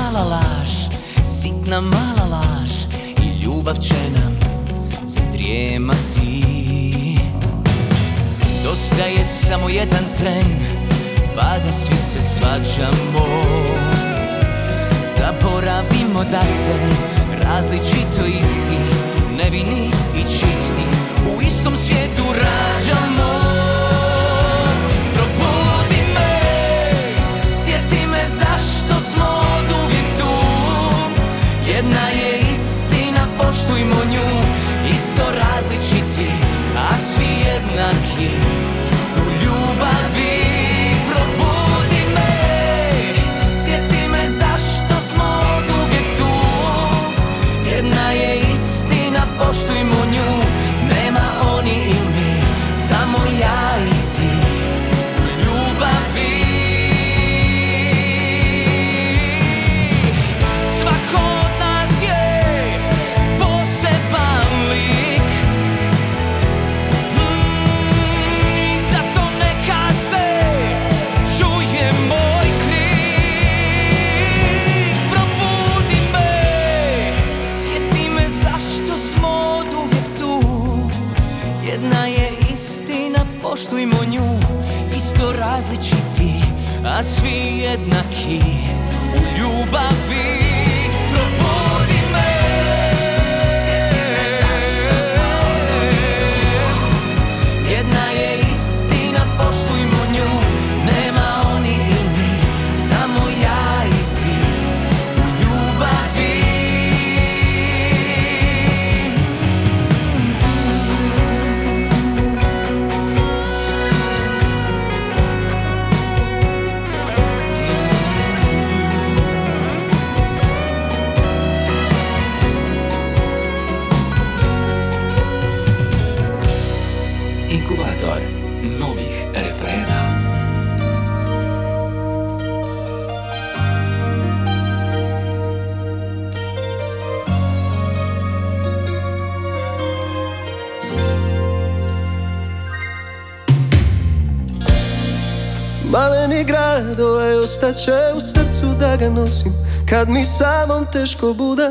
maleni 145.97 146.43
grad 146.43 146.99
Ovaj 146.99 147.35
ostaće 147.35 147.91
u 148.17 148.21
srcu 148.21 148.65
da 148.79 148.95
ga 148.95 149.09
nosim 149.09 149.53
Kad 149.89 150.09
mi 150.09 150.25
samom 150.25 150.85
teško 150.91 151.33
bude. 151.33 151.69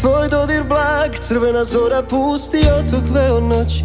Tvoj 0.00 0.28
dodir 0.28 0.62
blag, 0.62 1.10
crvena 1.20 1.64
zora 1.64 2.02
pusti 2.02 2.58
otok 2.78 3.04
veo 3.14 3.40
noći 3.40 3.84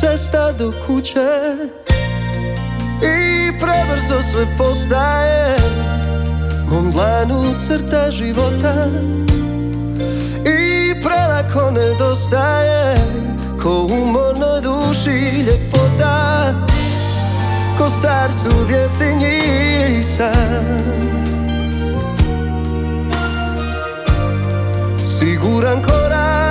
Cesta 0.00 0.52
do 0.52 0.72
kuće. 0.86 1.40
I 3.02 3.50
prebrzo 3.58 4.22
sve 4.30 4.46
postaje 4.58 5.58
Mom 6.70 6.90
dlanu 6.90 7.54
crta 7.66 8.10
života. 8.10 8.86
I 10.44 10.94
prelako 11.02 11.70
nedostaje 11.70 12.96
Ko 13.62 13.88
umornoj 13.90 14.60
duši 14.62 15.44
ljepota 15.46 16.83
ko 17.78 17.88
starcu 17.88 18.64
djeti 18.68 19.14
nisam. 19.16 20.78
Siguran 25.18 25.82
korak 25.82 26.43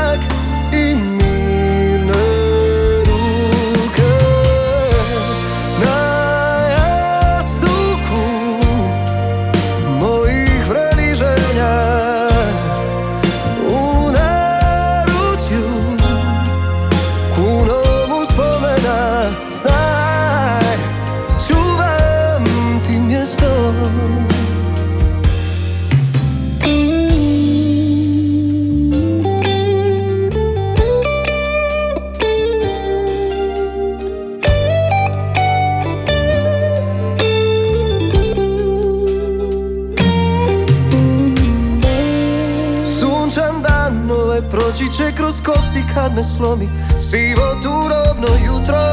kad 45.96 46.16
me 46.16 46.24
slomi. 46.24 46.70
Sivo 46.98 47.56
turobno 47.62 48.28
jutro. 48.46 48.84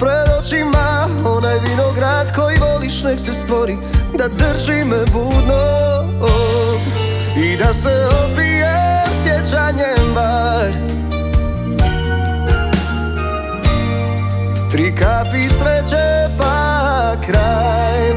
Pred 0.00 0.38
očima 0.40 1.08
onaj 1.24 1.58
vinograd 1.58 2.34
koji 2.36 2.58
voliš 2.58 3.02
nek 3.02 3.20
se 3.20 3.32
stvori 3.32 3.76
Da 4.18 4.28
drži 4.28 4.84
me 4.84 5.04
budno. 5.12 5.60
I 7.36 7.56
da 7.56 7.74
se 7.74 8.06
opijem 8.24 9.08
sjećanjem 9.22 10.14
bar. 10.14 10.70
Tri 14.70 14.94
kapi 14.96 15.48
sreće 15.48 16.28
pa 16.38 17.16
kraj 17.26 18.14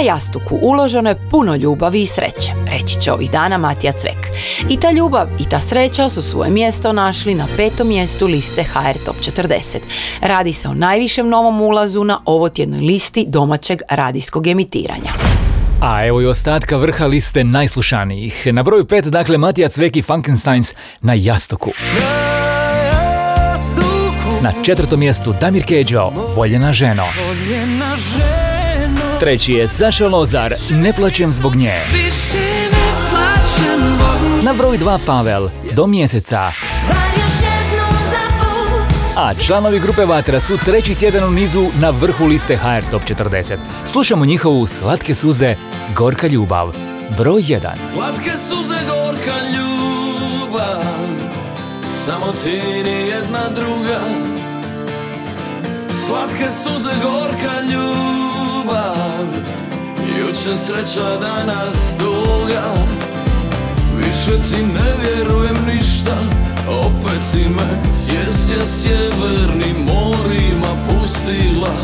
na 0.00 0.06
jastuku 0.06 0.58
uloženo 0.62 1.08
je 1.08 1.28
puno 1.30 1.56
ljubavi 1.56 2.02
i 2.02 2.06
sreće, 2.06 2.52
reći 2.66 3.00
će 3.00 3.12
ovih 3.12 3.30
dana 3.30 3.58
Matija 3.58 3.92
Cvek. 3.92 4.26
I 4.68 4.76
ta 4.76 4.90
ljubav 4.90 5.28
i 5.40 5.44
ta 5.48 5.60
sreća 5.60 6.08
su 6.08 6.22
svoje 6.22 6.50
mjesto 6.50 6.92
našli 6.92 7.34
na 7.34 7.46
petom 7.56 7.88
mjestu 7.88 8.26
liste 8.26 8.62
HR 8.62 9.04
Top 9.04 9.16
40. 9.16 9.78
Radi 10.20 10.52
se 10.52 10.68
o 10.68 10.74
najvišem 10.74 11.28
novom 11.28 11.60
ulazu 11.60 12.04
na 12.04 12.20
ovotjednoj 12.24 12.80
listi 12.80 13.24
domaćeg 13.28 13.82
radijskog 13.90 14.46
emitiranja. 14.46 15.12
A 15.82 16.06
evo 16.06 16.22
i 16.22 16.26
ostatka 16.26 16.76
vrha 16.76 17.06
liste 17.06 17.44
najslušanijih. 17.44 18.46
Na 18.52 18.62
broju 18.62 18.84
pet, 18.84 19.04
dakle, 19.04 19.38
Matija 19.38 19.68
Cveki 19.68 20.02
Funkensteins 20.02 20.74
na 21.00 21.14
jastoku. 21.14 21.70
Na 24.42 24.52
četvrtom 24.64 25.00
mjestu 25.00 25.34
Damir 25.40 25.64
Keđo, 25.66 26.10
Voljena 26.36 26.72
ženo. 26.72 27.04
Voljena 27.26 27.96
ženo 27.96 28.59
Treći 29.20 29.52
je 29.52 29.68
Saša 29.68 30.08
Lozar, 30.08 30.54
Ne 30.70 30.92
plaćem 30.92 31.28
zbog 31.28 31.56
nje. 31.56 31.74
Na 34.42 34.52
broj 34.52 34.78
dva 34.78 34.98
Pavel, 35.06 35.48
Do 35.72 35.86
mjeseca. 35.86 36.52
A 39.16 39.34
članovi 39.34 39.80
grupe 39.80 40.04
Vatra 40.04 40.40
su 40.40 40.58
treći 40.58 40.94
tjedan 40.94 41.28
u 41.28 41.30
nizu 41.30 41.66
na 41.80 41.90
vrhu 41.90 42.26
liste 42.26 42.56
HR 42.56 42.90
Top 42.90 43.02
40. 43.02 43.56
Slušamo 43.86 44.24
njihovu 44.24 44.66
Slatke 44.66 45.14
suze, 45.14 45.56
Gorka 45.96 46.26
ljubav. 46.26 46.72
Broj 47.18 47.42
1. 47.42 47.60
Slatke 47.92 48.30
suze 48.48 48.78
gorka 48.88 49.36
ljubav 49.52 50.82
Samo 52.04 52.32
ti 52.44 52.62
ni 52.84 53.08
jedna 53.08 53.48
druga 53.54 54.00
Slatke 56.06 56.46
suze 56.64 56.90
gorka 57.02 57.60
ljubav 57.72 58.19
Juče 60.18 60.56
sreća 60.56 61.18
danas 61.20 61.94
duga. 61.98 62.74
Više 63.96 64.42
ti 64.50 64.62
ne 64.62 64.92
vjerujem 65.02 65.56
ništa. 65.74 66.16
Opet 66.68 67.22
si 67.32 67.38
me 67.38 67.94
sjesja 67.94 68.66
sjevernim 68.66 69.76
morima 69.76 70.72
pustila. 70.86 71.74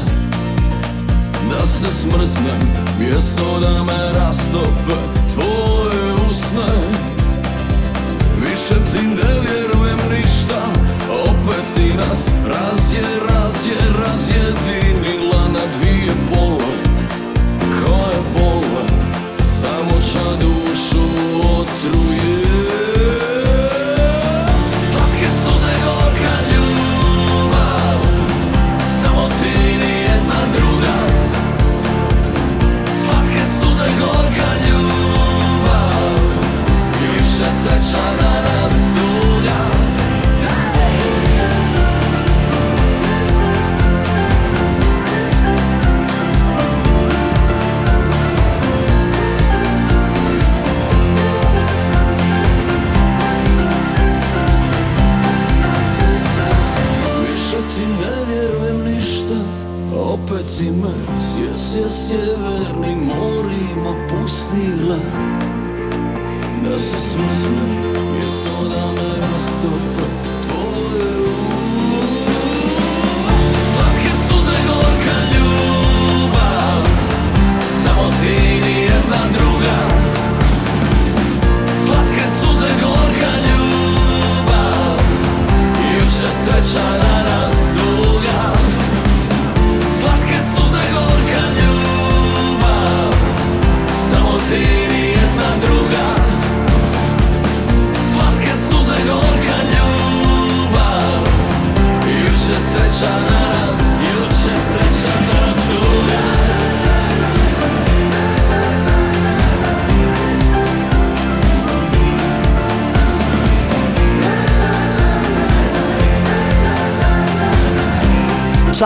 Da 1.50 1.66
se 1.66 1.92
smrznem 1.92 2.86
Mjesto 2.98 3.60
da 3.60 3.82
me 3.84 4.12
rastope 4.18 4.96
tvoje 5.34 6.12
usne. 6.30 6.72
Više 8.40 8.74
ti 8.92 9.06
ne 9.06 9.40
vjerujem 9.40 9.98
ništa. 10.10 10.62
Opet 11.10 11.64
si 11.74 11.96
nas 11.96 12.28
razje, 12.46 13.02
razje, 13.28 13.76
razjedinila 13.98 15.25
Samo 20.16 20.65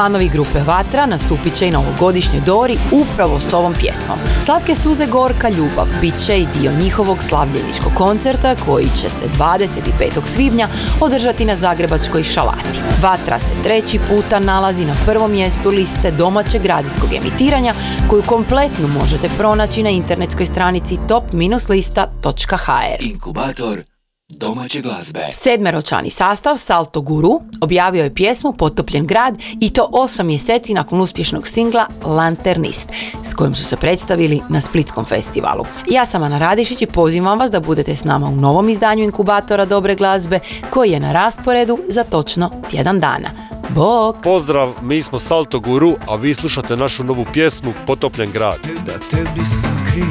Članovi 0.01 0.29
grupe 0.29 0.59
Vatra 0.67 1.07
nastupit 1.07 1.55
će 1.55 1.69
i 1.69 1.71
na 1.71 1.79
ovogodišnjoj 1.79 2.41
Dori 2.47 2.77
upravo 2.93 3.41
s 3.41 3.53
ovom 3.53 3.75
pjesmom. 3.75 4.19
Slatke 4.45 4.75
suze 4.75 5.07
Gorka 5.07 5.49
ljubav 5.49 5.87
bit 6.01 6.19
će 6.27 6.39
i 6.39 6.47
dio 6.61 6.73
njihovog 6.83 7.23
slavljeničkog 7.23 7.93
koncerta 7.95 8.55
koji 8.67 8.85
će 8.85 9.11
se 9.11 9.29
25. 9.39 10.27
svibnja 10.27 10.69
održati 11.01 11.45
na 11.45 11.57
Zagrebačkoj 11.57 12.23
šalati. 12.23 12.79
Vatra 13.03 13.39
se 13.39 13.55
treći 13.65 13.99
puta 14.11 14.39
nalazi 14.39 14.85
na 14.85 14.95
prvom 15.07 15.31
mjestu 15.31 15.69
liste 15.69 16.11
domaćeg 16.11 16.67
radijskog 16.67 17.11
emitiranja 17.13 17.75
koju 18.11 18.23
kompletnu 18.23 18.89
možete 18.89 19.29
pronaći 19.39 19.83
na 19.83 19.91
internetskoj 19.91 20.47
stranici 20.47 20.99
top-lista.hr. 21.09 23.05
Inkubator 23.05 23.83
domaće 24.31 24.81
glazbe. 24.81 25.29
Sedmeročlani 25.33 26.11
sastav 26.11 26.57
Salto 26.57 27.01
Guru 27.01 27.41
objavio 27.61 28.05
je 28.05 28.15
pjesmu 28.15 28.53
Potopljen 28.53 29.07
grad 29.07 29.39
i 29.61 29.71
to 29.71 29.89
osam 29.93 30.27
mjeseci 30.27 30.75
nakon 30.75 31.01
uspješnog 31.01 31.49
singla 31.49 31.87
Lanternist 32.05 32.89
s 33.25 33.35
kojim 33.35 33.55
su 33.55 33.65
se 33.65 33.77
predstavili 33.77 34.41
na 34.49 34.61
Splitskom 34.61 35.05
festivalu. 35.05 35.65
Ja 35.91 36.07
sam 36.07 36.23
Ana 36.23 36.39
Radišić 36.39 36.83
i 36.83 36.87
pozivam 36.87 37.39
vas 37.39 37.51
da 37.51 37.61
budete 37.61 37.97
s 37.97 38.05
nama 38.05 38.27
u 38.27 38.37
novom 38.37 38.69
izdanju 38.69 39.05
Inkubatora 39.05 39.65
dobre 39.65 39.95
glazbe 39.95 40.41
koji 40.71 40.91
je 40.91 41.01
na 41.01 41.13
rasporedu 41.13 41.79
za 41.89 42.05
točno 42.05 42.51
tjedan 42.71 43.01
dana. 43.01 43.31
Bok! 43.69 44.17
Pozdrav, 44.23 44.73
mi 44.83 45.03
smo 45.03 45.19
Salto 45.19 45.61
Guru, 45.61 45.95
a 46.09 46.17
vi 46.17 46.35
slušate 46.35 46.77
našu 46.77 47.05
novu 47.05 47.27
pjesmu 47.33 47.73
Potopljen 47.87 48.31
grad. 48.33 48.59
Da 48.87 48.93
tebi 48.93 49.45
sam 49.63 49.87
kriv, 49.93 50.05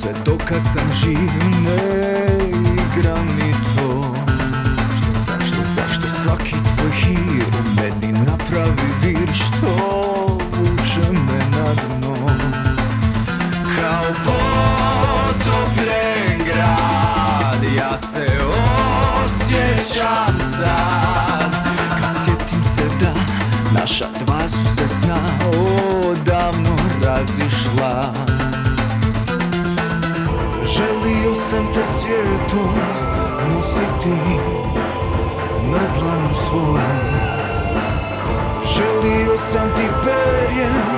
sve 0.00 0.12
dokad 0.24 0.62
sam 0.74 0.92
živ 1.02 1.18
Ne 1.64 1.93
nositi 34.04 34.38
na 35.70 35.78
dlanu 35.98 36.34
svojem 36.48 37.14
Želio 38.74 39.38
sam 39.38 39.68
ti 39.76 39.88
perjem 40.04 40.93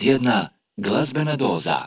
tjedna 0.00 0.48
glazbena 0.76 1.36
doza. 1.36 1.86